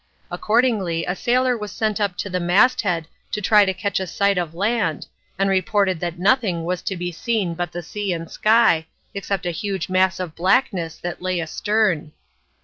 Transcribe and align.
Accordingly 0.31 1.05
a 1.05 1.15
sailor 1.15 1.55
was 1.55 1.71
sent 1.71 2.01
up 2.01 2.17
to 2.17 2.27
the 2.27 2.39
masthead 2.39 3.07
to 3.31 3.39
try 3.39 3.65
to 3.65 3.71
catch 3.71 3.99
a 3.99 4.07
sight 4.07 4.35
of 4.39 4.55
land, 4.55 5.05
and 5.37 5.47
reported 5.47 5.99
that 5.99 6.17
nothing 6.17 6.63
was 6.63 6.81
to 6.81 6.97
be 6.97 7.11
seen 7.11 7.53
but 7.53 7.71
the 7.71 7.83
sea 7.83 8.11
and 8.11 8.31
sky, 8.31 8.87
except 9.13 9.45
a 9.45 9.51
huge 9.51 9.89
mass 9.89 10.19
of 10.19 10.33
blackness 10.33 10.95
that 10.97 11.21
lay 11.21 11.39
astern. 11.39 12.13